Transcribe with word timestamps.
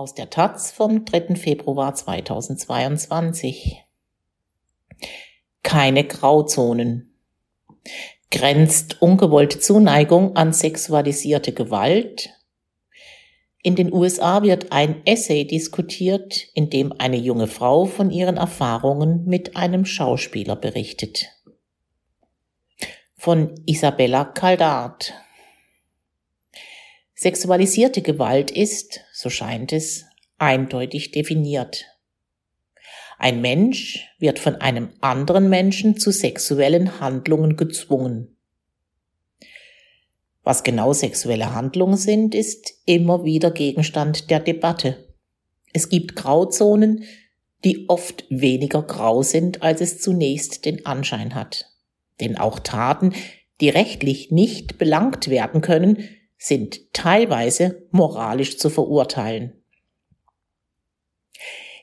Aus 0.00 0.14
der 0.14 0.30
Taz 0.30 0.72
vom 0.72 1.04
3. 1.04 1.34
Februar 1.34 1.94
2022. 1.94 3.84
Keine 5.62 6.04
Grauzonen. 6.04 7.14
Grenzt 8.30 9.02
ungewollte 9.02 9.60
Zuneigung 9.60 10.36
an 10.36 10.54
sexualisierte 10.54 11.52
Gewalt? 11.52 12.30
In 13.62 13.76
den 13.76 13.92
USA 13.92 14.42
wird 14.42 14.72
ein 14.72 15.04
Essay 15.04 15.46
diskutiert, 15.46 16.46
in 16.54 16.70
dem 16.70 16.94
eine 16.98 17.18
junge 17.18 17.46
Frau 17.46 17.84
von 17.84 18.10
ihren 18.10 18.38
Erfahrungen 18.38 19.26
mit 19.26 19.54
einem 19.54 19.84
Schauspieler 19.84 20.56
berichtet. 20.56 21.26
Von 23.18 23.54
Isabella 23.66 24.24
Caldart. 24.24 25.12
Sexualisierte 27.20 28.00
Gewalt 28.00 28.50
ist, 28.50 29.00
so 29.12 29.28
scheint 29.28 29.74
es, 29.74 30.06
eindeutig 30.38 31.10
definiert. 31.10 31.84
Ein 33.18 33.42
Mensch 33.42 34.08
wird 34.18 34.38
von 34.38 34.54
einem 34.54 34.88
anderen 35.02 35.50
Menschen 35.50 35.98
zu 35.98 36.12
sexuellen 36.12 36.98
Handlungen 36.98 37.58
gezwungen. 37.58 38.38
Was 40.44 40.62
genau 40.62 40.94
sexuelle 40.94 41.52
Handlungen 41.52 41.98
sind, 41.98 42.34
ist 42.34 42.72
immer 42.86 43.22
wieder 43.22 43.50
Gegenstand 43.50 44.30
der 44.30 44.40
Debatte. 44.40 45.12
Es 45.74 45.90
gibt 45.90 46.16
Grauzonen, 46.16 47.04
die 47.64 47.86
oft 47.90 48.24
weniger 48.30 48.82
grau 48.82 49.22
sind, 49.22 49.62
als 49.62 49.82
es 49.82 50.00
zunächst 50.00 50.64
den 50.64 50.86
Anschein 50.86 51.34
hat. 51.34 51.66
Denn 52.18 52.38
auch 52.38 52.60
Taten, 52.60 53.12
die 53.60 53.68
rechtlich 53.68 54.30
nicht 54.30 54.78
belangt 54.78 55.28
werden 55.28 55.60
können, 55.60 55.98
sind 56.40 56.92
teilweise 56.94 57.86
moralisch 57.90 58.56
zu 58.56 58.70
verurteilen. 58.70 59.52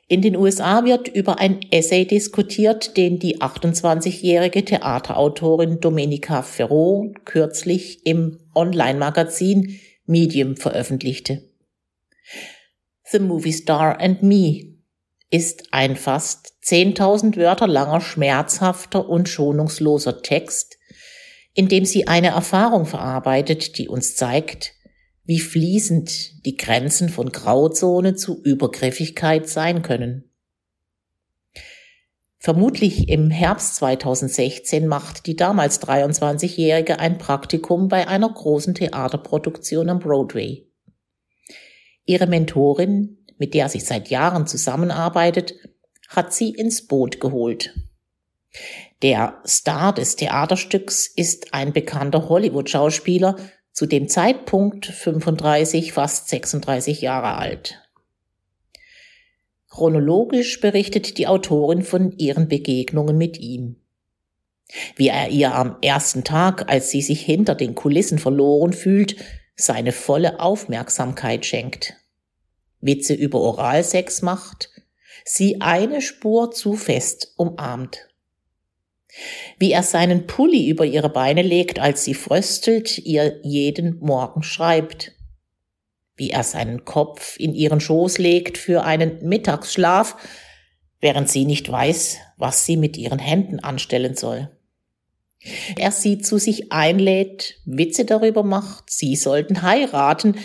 In 0.10 0.22
den 0.22 0.36
USA 0.36 0.84
wird 0.84 1.10
über 1.10 1.40
ein 1.40 1.60
Essay 1.70 2.06
diskutiert, 2.06 2.98
den 2.98 3.20
die 3.20 3.40
28-jährige 3.42 4.66
Theaterautorin 4.66 5.80
Domenica 5.80 6.42
Ferro 6.42 7.14
kürzlich 7.26 8.06
im 8.06 8.40
Online-Magazin 8.56 9.80
Medium 10.06 10.56
veröffentlichte. 10.56 11.50
The 13.04 13.20
Movie 13.20 13.52
Star 13.52 14.00
and 14.00 14.24
Me 14.24 14.78
ist 15.30 15.66
ein 15.72 15.96
fast 15.98 16.54
10.000 16.64 17.36
Wörter 17.38 17.68
langer 17.68 18.02
schmerzhafter 18.02 19.08
und 19.08 19.30
schonungsloser 19.30 20.22
Text, 20.22 20.77
indem 21.58 21.86
sie 21.86 22.08
eine 22.08 22.28
Erfahrung 22.28 22.86
verarbeitet, 22.86 23.80
die 23.80 23.90
uns 23.90 24.16
zeigt, 24.16 24.74
wie 25.26 25.40
fließend 25.40 26.46
die 26.46 26.56
Grenzen 26.56 27.10
von 27.10 27.32
Grauzone 27.32 28.14
zu 28.14 28.40
Übergriffigkeit 28.44 29.50
sein 29.50 29.82
können. 29.82 30.32
Vermutlich 32.38 33.10
im 33.10 33.32
Herbst 33.32 33.76
2016 33.78 34.86
macht 34.86 35.26
die 35.26 35.36
damals 35.36 35.82
23-Jährige 35.82 37.00
ein 37.00 37.18
Praktikum 37.18 37.88
bei 37.88 38.08
einer 38.08 38.30
großen 38.30 38.76
Theaterproduktion 38.76 39.90
am 39.90 39.98
Broadway. 39.98 40.72
Ihre 42.06 42.28
Mentorin, 42.28 43.26
mit 43.40 43.56
der 43.56 43.68
sie 43.70 43.80
seit 43.80 44.10
Jahren 44.10 44.46
zusammenarbeitet, 44.46 45.56
hat 46.08 46.36
sie 46.36 46.52
ins 46.52 46.86
Boot 46.86 47.20
geholt. 47.20 47.74
Der 49.04 49.42
Star 49.46 49.94
des 49.94 50.16
Theaterstücks 50.16 51.08
ist 51.08 51.54
ein 51.54 51.72
bekannter 51.72 52.30
Hollywood-Schauspieler, 52.30 53.36
zu 53.72 53.86
dem 53.86 54.08
Zeitpunkt 54.10 54.88
35, 54.88 55.94
fast 55.94 56.30
36 56.30 57.02
Jahre 57.02 57.36
alt. 57.36 57.80
Chronologisch 59.70 60.60
berichtet 60.62 61.20
die 61.20 61.28
Autorin 61.28 61.84
von 61.84 62.12
ihren 62.18 62.48
Begegnungen 62.48 63.16
mit 63.20 63.38
ihm. 63.38 63.76
Wie 64.96 65.10
er 65.10 65.30
ihr 65.30 65.54
am 65.54 65.78
ersten 65.84 66.24
Tag, 66.24 66.72
als 66.72 66.90
sie 66.90 67.04
sich 67.04 67.22
hinter 67.22 67.54
den 67.54 67.76
Kulissen 67.76 68.18
verloren 68.18 68.74
fühlt, 68.74 69.18
seine 69.56 69.92
volle 69.92 70.40
Aufmerksamkeit 70.40 71.46
schenkt. 71.46 71.94
Witze 72.82 73.14
über 73.14 73.40
Oralsex 73.40 74.24
macht, 74.24 74.72
sie 75.24 75.62
eine 75.62 76.02
Spur 76.02 76.50
zu 76.50 76.74
fest 76.74 77.34
umarmt 77.38 78.07
wie 79.60 79.72
er 79.72 79.84
seinen 79.84 80.28
Pulli 80.28 80.68
über 80.68 80.86
ihre 80.86 81.10
Beine 81.10 81.42
legt, 81.42 81.80
als 81.80 82.04
sie 82.04 82.14
fröstelt, 82.14 82.98
ihr 83.00 83.40
jeden 83.44 84.00
Morgen 84.00 84.44
schreibt, 84.44 85.14
wie 86.16 86.32
er 86.32 86.44
seinen 86.44 86.86
Kopf 86.86 87.38
in 87.40 87.54
ihren 87.54 87.80
Schoß 87.80 88.18
legt 88.18 88.58
für 88.58 88.84
einen 88.84 89.28
Mittagsschlaf, 89.28 90.18
während 91.00 91.30
sie 91.30 91.46
nicht 91.46 91.72
weiß, 91.72 92.18
was 92.38 92.66
sie 92.66 92.78
mit 92.78 92.98
ihren 92.98 93.20
Händen 93.20 93.60
anstellen 93.60 94.16
soll. 94.16 94.52
Er 95.76 95.92
sie 95.92 96.18
zu 96.18 96.40
sich 96.40 96.72
einlädt, 96.72 97.62
Witze 97.66 98.06
darüber 98.06 98.44
macht, 98.44 98.90
sie 98.90 99.16
sollten 99.16 99.62
heiraten, 99.62 100.36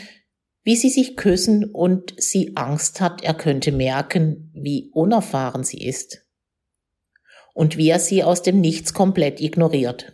wie 0.63 0.77
sie 0.77 0.91
sich 0.91 1.17
küssen 1.17 1.65
und 1.65 2.15
sie 2.19 2.53
Angst 2.55 3.01
hat, 3.01 3.25
er 3.25 3.35
könnte 3.35 3.73
merken, 3.73 4.53
wie 4.55 4.91
unerfahren 4.93 5.65
sie 5.65 5.83
ist 5.85 6.22
und 7.53 7.77
wie 7.77 7.89
er 7.89 8.01
sie 8.01 8.23
aus 8.25 8.43
dem 8.43 8.61
Nichts 8.61 8.95
komplett 8.95 9.41
ignoriert. 9.41 10.13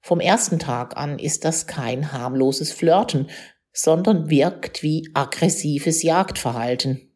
Vom 0.00 0.20
ersten 0.20 0.58
Tag 0.58 0.96
an 0.96 1.18
ist 1.18 1.44
das 1.44 1.66
kein 1.66 2.12
harmloses 2.12 2.72
Flirten, 2.72 3.30
sondern 3.72 4.28
wirkt 4.28 4.82
wie 4.82 5.08
aggressives 5.14 6.02
Jagdverhalten. 6.02 7.10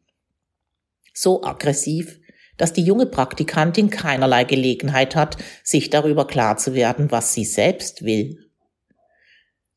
So 1.13 1.43
aggressiv, 1.43 2.19
dass 2.57 2.73
die 2.73 2.83
junge 2.83 3.05
Praktikantin 3.05 3.89
keinerlei 3.89 4.43
Gelegenheit 4.43 5.15
hat, 5.15 5.37
sich 5.63 5.89
darüber 5.89 6.27
klar 6.27 6.57
zu 6.57 6.73
werden, 6.73 7.11
was 7.11 7.33
sie 7.33 7.45
selbst 7.45 8.03
will. 8.03 8.49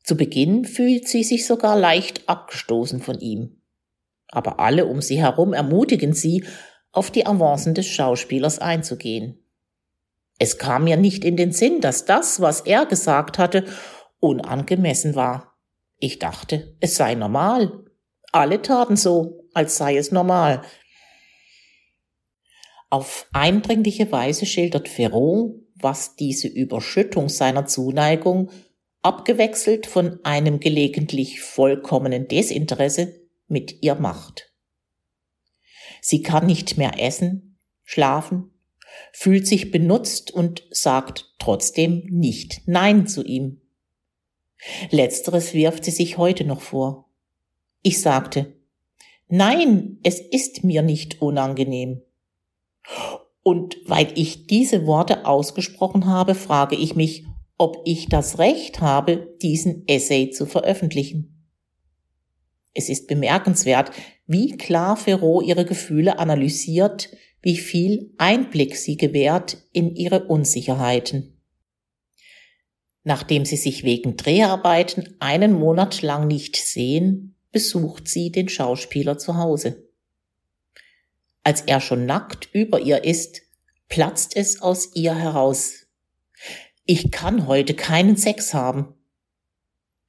Zu 0.03 0.17
Beginn 0.17 0.65
fühlt 0.65 1.07
sie 1.07 1.23
sich 1.23 1.47
sogar 1.47 1.79
leicht 1.79 2.27
abgestoßen 2.27 2.99
von 2.99 3.19
ihm. 3.19 3.61
Aber 4.27 4.59
alle 4.59 4.85
um 4.85 5.01
sie 5.01 5.21
herum 5.21 5.53
ermutigen 5.53 6.13
sie, 6.13 6.43
auf 6.93 7.11
die 7.11 7.25
Avancen 7.25 7.73
des 7.73 7.87
Schauspielers 7.87 8.59
einzugehen. 8.59 9.39
Es 10.39 10.57
kam 10.57 10.85
mir 10.85 10.95
nicht 10.95 11.25
in 11.25 11.35
den 11.35 11.51
Sinn, 11.51 11.81
dass 11.81 12.05
das, 12.05 12.39
was 12.39 12.61
er 12.61 12.85
gesagt 12.85 13.37
hatte, 13.37 13.65
unangemessen 14.19 15.15
war. 15.15 15.57
Ich 15.97 16.19
dachte, 16.19 16.75
es 16.79 16.95
sei 16.95 17.15
normal. 17.15 17.83
Alle 18.31 18.61
taten 18.61 18.95
so, 18.95 19.47
als 19.53 19.77
sei 19.77 19.97
es 19.97 20.11
normal. 20.11 20.61
Auf 22.89 23.27
eindringliche 23.33 24.11
Weise 24.11 24.45
schildert 24.45 24.87
Ferrot, 24.87 25.55
was 25.75 26.15
diese 26.15 26.47
Überschüttung 26.47 27.27
seiner 27.27 27.65
Zuneigung, 27.65 28.51
abgewechselt 29.01 29.87
von 29.87 30.19
einem 30.23 30.59
gelegentlich 30.59 31.41
vollkommenen 31.41 32.27
Desinteresse, 32.27 33.19
mit 33.47 33.83
ihr 33.83 33.95
macht. 33.95 34.52
Sie 36.05 36.21
kann 36.21 36.47
nicht 36.47 36.77
mehr 36.77 37.01
essen, 37.01 37.57
schlafen, 37.85 38.51
fühlt 39.13 39.47
sich 39.47 39.71
benutzt 39.71 40.31
und 40.31 40.67
sagt 40.69 41.33
trotzdem 41.39 42.03
nicht 42.09 42.61
Nein 42.65 43.07
zu 43.07 43.23
ihm. 43.23 43.61
Letzteres 44.91 45.53
wirft 45.53 45.85
sie 45.85 45.91
sich 45.91 46.17
heute 46.17 46.43
noch 46.43 46.59
vor. 46.59 47.09
Ich 47.83 48.01
sagte, 48.01 48.53
Nein, 49.29 49.99
es 50.03 50.19
ist 50.19 50.65
mir 50.65 50.81
nicht 50.81 51.21
unangenehm. 51.21 52.01
Und 53.41 53.77
weil 53.85 54.11
ich 54.15 54.45
diese 54.45 54.85
Worte 54.85 55.25
ausgesprochen 55.25 56.05
habe, 56.05 56.35
frage 56.35 56.75
ich 56.75 56.95
mich, 56.95 57.25
ob 57.57 57.77
ich 57.85 58.09
das 58.09 58.39
Recht 58.39 58.81
habe, 58.81 59.37
diesen 59.41 59.87
Essay 59.87 60.31
zu 60.31 60.45
veröffentlichen. 60.45 61.47
Es 62.73 62.89
ist 62.89 63.07
bemerkenswert, 63.07 63.91
wie 64.33 64.57
klar 64.57 64.97
Ferrot 64.97 65.45
ihre 65.45 65.63
Gefühle 65.63 66.19
analysiert, 66.19 67.15
wie 67.41 67.55
viel 67.55 68.13
Einblick 68.17 68.75
sie 68.75 68.97
gewährt 68.97 69.57
in 69.71 69.95
ihre 69.95 70.25
Unsicherheiten. 70.25 71.39
Nachdem 73.03 73.45
sie 73.45 73.57
sich 73.57 73.83
wegen 73.83 74.17
Dreharbeiten 74.17 75.15
einen 75.19 75.53
Monat 75.53 76.01
lang 76.01 76.27
nicht 76.27 76.55
sehen, 76.55 77.35
besucht 77.51 78.07
sie 78.07 78.31
den 78.31 78.49
Schauspieler 78.49 79.17
zu 79.17 79.37
Hause. 79.37 79.87
Als 81.43 81.61
er 81.61 81.79
schon 81.79 82.05
nackt 82.05 82.49
über 82.53 82.79
ihr 82.79 83.03
ist, 83.03 83.41
platzt 83.87 84.35
es 84.35 84.61
aus 84.61 84.95
ihr 84.95 85.13
heraus. 85.13 85.85
Ich 86.85 87.11
kann 87.11 87.45
heute 87.47 87.75
keinen 87.75 88.17
Sex 88.17 88.53
haben. 88.53 88.95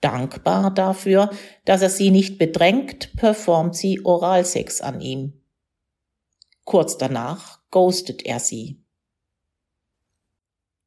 Dankbar 0.05 0.71
dafür, 0.71 1.31
dass 1.65 1.81
er 1.81 1.89
sie 1.89 2.11
nicht 2.11 2.37
bedrängt, 2.37 3.17
performt 3.17 3.75
sie 3.75 4.05
Oralsex 4.05 4.83
an 4.83 5.01
ihm. 5.01 5.41
Kurz 6.65 6.99
danach 6.99 7.61
ghostet 7.71 8.27
er 8.27 8.39
sie. 8.39 8.85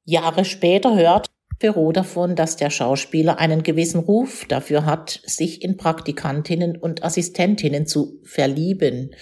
Jahre 0.06 0.46
später 0.46 0.96
hört, 0.96 1.32
Perot 1.58 1.98
davon, 1.98 2.36
dass 2.36 2.58
der 2.58 2.70
Schauspieler 2.70 3.40
einen 3.40 3.64
gewissen 3.64 4.02
Ruf 4.02 4.46
dafür 4.46 4.86
hat, 4.86 5.20
sich 5.26 5.64
in 5.64 5.78
Praktikantinnen 5.78 6.78
und 6.78 7.04
Assistentinnen 7.04 7.88
zu 7.88 8.22
verlieben, 8.24 9.16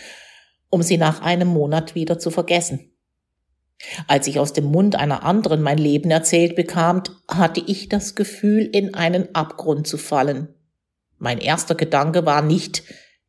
um 0.70 0.82
sie 0.82 0.98
nach 0.98 1.22
einem 1.22 1.48
Monat 1.48 1.96
wieder 1.96 2.20
zu 2.20 2.32
vergessen. 2.32 2.95
Als 4.08 4.28
ich 4.28 4.40
aus 4.40 4.54
dem 4.54 4.66
Mund 4.66 4.96
einer 4.96 5.24
anderen 5.24 5.62
mein 5.62 5.78
Leben 5.78 6.10
erzählt 6.12 6.56
bekam, 6.56 7.04
hatte 7.30 7.62
ich 7.66 7.90
das 7.90 8.16
Gefühl, 8.16 8.64
in 8.64 8.94
einen 8.94 9.36
Abgrund 9.36 9.88
zu 9.88 9.98
fallen. 9.98 10.54
Mein 11.18 11.40
erster 11.40 11.76
Gedanke 11.76 12.26
war 12.26 12.42
nicht, 12.42 12.84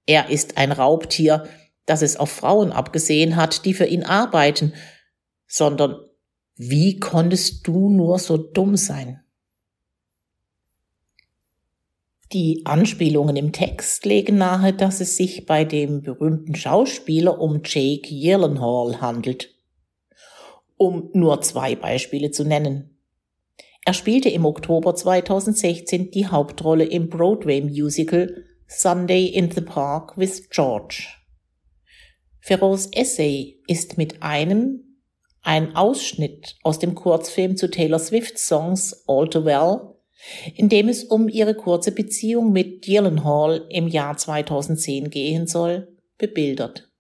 er 0.06 0.30
ist 0.30 0.56
ein 0.56 0.72
Raubtier, 0.72 1.48
das 1.84 2.02
es 2.02 2.16
auf 2.16 2.30
Frauen 2.30 2.72
abgesehen 2.72 3.36
hat, 3.36 3.64
die 3.64 3.74
für 3.74 3.86
ihn 3.86 4.04
arbeiten, 4.04 4.72
sondern 5.46 5.96
wie 6.56 6.98
konntest 6.98 7.66
du 7.66 7.90
nur 7.90 8.18
so 8.18 8.36
dumm 8.36 8.76
sein? 8.76 9.20
Die 12.32 12.62
Anspielungen 12.64 13.36
im 13.36 13.52
Text 13.52 14.04
legen 14.04 14.38
nahe, 14.38 14.72
dass 14.72 15.00
es 15.00 15.16
sich 15.16 15.46
bei 15.46 15.64
dem 15.64 16.02
berühmten 16.02 16.56
Schauspieler 16.56 17.38
um 17.40 17.60
Jake 17.64 18.08
Gyllenhaal 18.08 19.00
handelt. 19.00 19.55
Um 20.76 21.10
nur 21.12 21.40
zwei 21.42 21.74
Beispiele 21.74 22.30
zu 22.30 22.44
nennen. 22.44 22.98
Er 23.84 23.94
spielte 23.94 24.28
im 24.28 24.44
Oktober 24.44 24.94
2016 24.94 26.10
die 26.10 26.26
Hauptrolle 26.26 26.84
im 26.84 27.08
Broadway-Musical 27.08 28.44
Sunday 28.66 29.26
in 29.26 29.50
the 29.50 29.60
Park 29.60 30.18
with 30.18 30.50
George. 30.50 31.06
Ferros 32.40 32.86
Essay 32.92 33.60
ist 33.68 33.96
mit 33.96 34.22
einem 34.22 34.86
ein 35.42 35.76
Ausschnitt 35.76 36.56
aus 36.64 36.80
dem 36.80 36.96
Kurzfilm 36.96 37.56
zu 37.56 37.70
Taylor 37.70 38.00
Swift's 38.00 38.48
Songs 38.48 39.04
All 39.06 39.28
Too 39.28 39.44
Well, 39.44 39.94
in 40.56 40.68
dem 40.68 40.88
es 40.88 41.04
um 41.04 41.28
ihre 41.28 41.54
kurze 41.54 41.92
Beziehung 41.92 42.50
mit 42.50 42.84
Gyllenhaal 42.84 43.66
im 43.70 43.86
Jahr 43.86 44.16
2010 44.16 45.10
gehen 45.10 45.46
soll, 45.46 45.96
bebildert. 46.18 46.90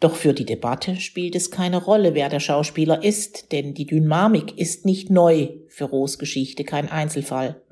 Doch 0.00 0.14
für 0.14 0.32
die 0.32 0.46
Debatte 0.46 0.96
spielt 0.96 1.34
es 1.34 1.50
keine 1.50 1.76
Rolle, 1.76 2.14
wer 2.14 2.30
der 2.30 2.40
Schauspieler 2.40 3.04
ist, 3.04 3.52
denn 3.52 3.74
die 3.74 3.84
Dynamik 3.84 4.58
ist 4.58 4.86
nicht 4.86 5.10
neu, 5.10 5.50
für 5.68 5.84
Rohs 5.84 6.18
Geschichte 6.18 6.64
kein 6.64 6.88
Einzelfall. 6.90 7.62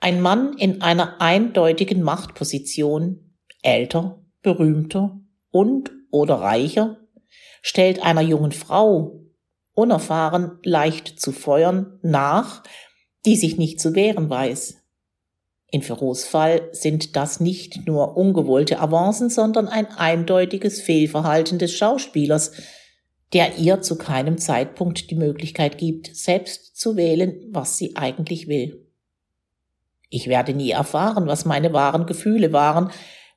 Ein 0.00 0.20
Mann 0.20 0.58
in 0.58 0.82
einer 0.82 1.20
eindeutigen 1.20 2.02
Machtposition, 2.02 3.36
älter, 3.62 4.20
berühmter 4.42 5.20
und 5.52 5.92
oder 6.10 6.34
reicher, 6.40 6.98
stellt 7.62 8.02
einer 8.02 8.22
jungen 8.22 8.50
Frau, 8.50 9.22
unerfahren, 9.74 10.58
leicht 10.64 11.20
zu 11.20 11.30
feuern, 11.30 12.00
nach, 12.02 12.64
die 13.24 13.36
sich 13.36 13.56
nicht 13.58 13.80
zu 13.80 13.94
wehren 13.94 14.28
weiß. 14.28 14.81
In 15.72 15.80
Ferros 15.80 16.26
Fall 16.26 16.68
sind 16.72 17.16
das 17.16 17.40
nicht 17.40 17.86
nur 17.86 18.14
ungewollte 18.14 18.78
Avancen, 18.78 19.30
sondern 19.30 19.68
ein 19.68 19.86
eindeutiges 19.86 20.82
Fehlverhalten 20.82 21.58
des 21.58 21.72
Schauspielers, 21.72 22.52
der 23.32 23.56
ihr 23.56 23.80
zu 23.80 23.96
keinem 23.96 24.36
Zeitpunkt 24.36 25.10
die 25.10 25.14
Möglichkeit 25.14 25.78
gibt, 25.78 26.14
selbst 26.14 26.76
zu 26.76 26.96
wählen, 26.96 27.40
was 27.52 27.78
sie 27.78 27.96
eigentlich 27.96 28.48
will. 28.48 28.86
Ich 30.10 30.26
werde 30.26 30.52
nie 30.52 30.72
erfahren, 30.72 31.26
was 31.26 31.46
meine 31.46 31.72
wahren 31.72 32.04
Gefühle 32.04 32.52
waren, 32.52 32.90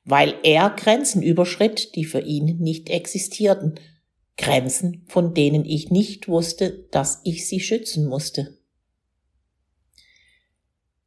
weil 0.04 0.34
er 0.42 0.68
Grenzen 0.68 1.22
überschritt, 1.22 1.96
die 1.96 2.04
für 2.04 2.20
ihn 2.20 2.58
nicht 2.58 2.90
existierten, 2.90 3.80
Grenzen, 4.36 5.06
von 5.08 5.32
denen 5.32 5.64
ich 5.64 5.90
nicht 5.90 6.28
wusste, 6.28 6.86
dass 6.90 7.22
ich 7.24 7.48
sie 7.48 7.60
schützen 7.60 8.06
musste. 8.06 8.55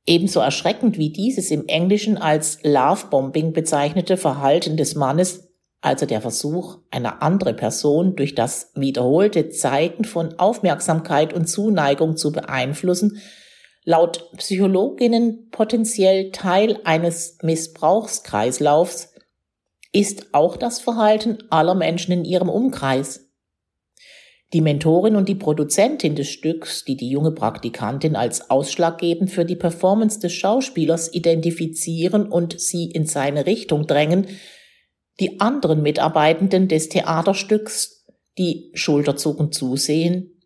Ebenso 0.10 0.40
erschreckend 0.40 0.98
wie 0.98 1.12
dieses 1.12 1.52
im 1.52 1.68
Englischen 1.68 2.18
als 2.18 2.58
Lovebombing 2.64 3.54
bezeichnete 3.54 4.18
Verhalten 4.18 4.76
des 4.76 4.96
Mannes, 4.96 5.52
also 5.82 6.08
der 6.08 6.20
Versuch, 6.20 6.80
eine 6.90 7.22
andere 7.22 7.54
Person 7.54 8.16
durch 8.16 8.34
das 8.34 8.72
wiederholte 8.74 9.50
Zeigen 9.50 10.06
von 10.06 10.34
Aufmerksamkeit 10.40 11.32
und 11.32 11.46
Zuneigung 11.46 12.18
zu 12.18 12.32
beeinflussen, 12.32 13.22
laut 13.84 14.32
Psychologinnen 14.38 15.52
potenziell 15.52 16.32
Teil 16.32 16.80
eines 16.86 17.38
Missbrauchskreislaufs, 17.44 19.14
ist 19.92 20.34
auch 20.34 20.58
das 20.58 20.80
Verhalten 20.80 21.38
aller 21.52 21.76
Menschen 21.76 22.14
in 22.14 22.26
ihrem 22.26 22.50
Umkreis. 22.50 23.29
Die 24.54 24.62
Mentorin 24.62 25.16
und 25.16 25.30
die 25.30 25.36
Produzentin 25.36 26.16
des 26.16 26.30
Stücks, 26.30 26.84
die 26.84 26.98
die 26.98 27.10
junge 27.10 27.32
Praktikantin 27.32 28.16
als 28.16 28.50
ausschlaggebend 28.50 29.30
für 29.30 29.46
die 29.46 29.56
Performance 29.56 30.20
des 30.20 30.34
Schauspielers 30.34 31.14
identifizieren 31.14 32.28
und 32.28 32.60
sie 32.60 32.90
in 32.90 33.06
seine 33.06 33.46
Richtung 33.46 33.86
drängen, 33.86 34.28
die 35.20 35.40
anderen 35.40 35.84
Mitarbeitenden 35.84 36.68
des 36.68 36.90
Theaterstücks, 36.90 38.06
die 38.38 38.72
schulterzuckend 38.74 39.54
zusehen, 39.54 40.42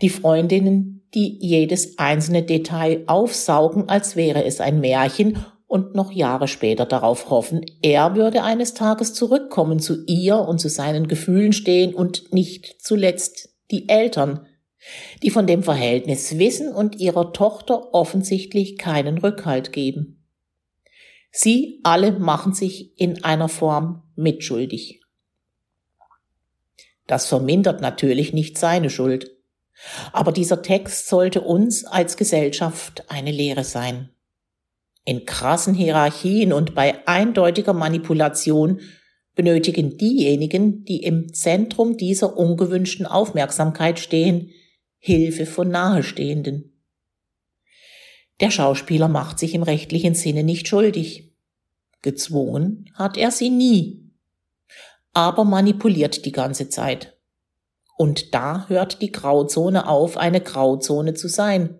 die 0.00 0.08
Freundinnen, 0.08 1.06
die 1.14 1.38
jedes 1.40 1.98
einzelne 1.98 2.42
Detail 2.42 3.02
aufsaugen, 3.06 3.88
als 3.88 4.16
wäre 4.16 4.44
es 4.44 4.60
ein 4.60 4.80
Märchen 4.80 5.44
und 5.66 5.94
noch 5.94 6.12
Jahre 6.12 6.48
später 6.48 6.86
darauf 6.86 7.30
hoffen, 7.30 7.64
er 7.82 8.14
würde 8.14 8.42
eines 8.42 8.74
Tages 8.74 9.14
zurückkommen 9.14 9.80
zu 9.80 10.04
ihr 10.06 10.38
und 10.38 10.60
zu 10.60 10.68
seinen 10.68 11.08
Gefühlen 11.08 11.52
stehen 11.52 11.94
und 11.94 12.32
nicht 12.32 12.76
zuletzt 12.80 13.50
die 13.70 13.88
Eltern, 13.88 14.46
die 15.22 15.30
von 15.30 15.46
dem 15.46 15.62
Verhältnis 15.62 16.38
wissen 16.38 16.72
und 16.72 16.96
ihrer 17.00 17.32
Tochter 17.32 17.92
offensichtlich 17.92 18.78
keinen 18.78 19.18
Rückhalt 19.18 19.72
geben. 19.72 20.24
Sie 21.32 21.80
alle 21.82 22.12
machen 22.12 22.54
sich 22.54 22.98
in 22.98 23.24
einer 23.24 23.48
Form 23.48 24.04
mitschuldig. 24.14 25.02
Das 27.06 27.26
vermindert 27.26 27.80
natürlich 27.80 28.32
nicht 28.32 28.58
seine 28.58 28.90
Schuld. 28.90 29.32
Aber 30.12 30.32
dieser 30.32 30.62
Text 30.62 31.08
sollte 31.08 31.42
uns 31.42 31.84
als 31.84 32.16
Gesellschaft 32.16 33.04
eine 33.08 33.30
Lehre 33.30 33.64
sein. 33.64 34.15
In 35.06 35.24
krassen 35.24 35.72
Hierarchien 35.72 36.52
und 36.52 36.74
bei 36.74 37.06
eindeutiger 37.06 37.72
Manipulation 37.72 38.80
benötigen 39.36 39.96
diejenigen, 39.96 40.84
die 40.84 41.04
im 41.04 41.32
Zentrum 41.32 41.96
dieser 41.96 42.36
ungewünschten 42.36 43.06
Aufmerksamkeit 43.06 44.00
stehen, 44.00 44.50
Hilfe 44.98 45.46
von 45.46 45.68
Nahestehenden. 45.68 46.82
Der 48.40 48.50
Schauspieler 48.50 49.06
macht 49.06 49.38
sich 49.38 49.54
im 49.54 49.62
rechtlichen 49.62 50.16
Sinne 50.16 50.42
nicht 50.42 50.66
schuldig. 50.66 51.32
Gezwungen 52.02 52.90
hat 52.94 53.16
er 53.16 53.30
sie 53.30 53.50
nie, 53.50 54.10
aber 55.12 55.44
manipuliert 55.44 56.24
die 56.24 56.32
ganze 56.32 56.68
Zeit. 56.68 57.16
Und 57.96 58.34
da 58.34 58.68
hört 58.68 59.00
die 59.02 59.12
Grauzone 59.12 59.88
auf, 59.88 60.16
eine 60.16 60.40
Grauzone 60.40 61.14
zu 61.14 61.28
sein. 61.28 61.78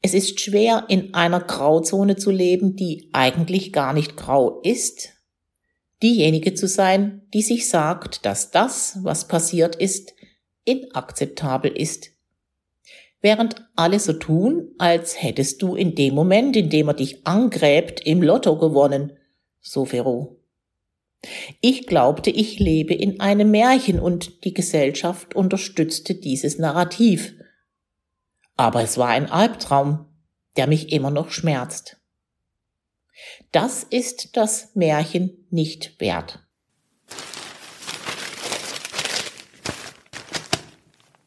Es 0.00 0.14
ist 0.14 0.40
schwer, 0.40 0.84
in 0.88 1.14
einer 1.14 1.40
Grauzone 1.40 2.16
zu 2.16 2.30
leben, 2.30 2.76
die 2.76 3.10
eigentlich 3.12 3.72
gar 3.72 3.92
nicht 3.92 4.16
grau 4.16 4.60
ist. 4.62 5.10
Diejenige 6.02 6.54
zu 6.54 6.68
sein, 6.68 7.22
die 7.34 7.42
sich 7.42 7.68
sagt, 7.68 8.24
dass 8.24 8.50
das, 8.52 8.98
was 9.02 9.26
passiert 9.26 9.74
ist, 9.74 10.14
inakzeptabel 10.64 11.72
ist. 11.72 12.10
Während 13.20 13.68
alle 13.74 13.98
so 13.98 14.12
tun, 14.12 14.68
als 14.78 15.20
hättest 15.20 15.60
du 15.62 15.74
in 15.74 15.96
dem 15.96 16.14
Moment, 16.14 16.56
in 16.56 16.70
dem 16.70 16.86
er 16.86 16.94
dich 16.94 17.26
angräbt, 17.26 18.06
im 18.06 18.22
Lotto 18.22 18.56
gewonnen, 18.56 19.12
so 19.60 19.84
Ferro. 19.84 20.36
Ich 21.60 21.88
glaubte, 21.88 22.30
ich 22.30 22.60
lebe 22.60 22.94
in 22.94 23.18
einem 23.18 23.50
Märchen 23.50 23.98
und 23.98 24.44
die 24.44 24.54
Gesellschaft 24.54 25.34
unterstützte 25.34 26.14
dieses 26.14 26.58
Narrativ 26.58 27.34
aber 28.58 28.82
es 28.82 28.98
war 28.98 29.08
ein 29.08 29.30
Albtraum, 29.30 30.04
der 30.56 30.66
mich 30.66 30.92
immer 30.92 31.10
noch 31.10 31.30
schmerzt. 31.30 31.96
Das 33.52 33.84
ist 33.84 34.36
das 34.36 34.74
Märchen 34.74 35.46
nicht 35.48 35.98
wert. 36.00 36.46